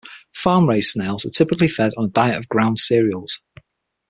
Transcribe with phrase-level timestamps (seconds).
[0.33, 3.39] Farm-raised snails are typically fed a diet of ground cereals.